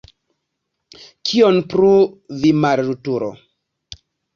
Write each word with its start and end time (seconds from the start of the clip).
Kion 1.31 1.61
plu, 1.75 1.93
vi 2.41 2.55
mallertulo! 2.67 3.33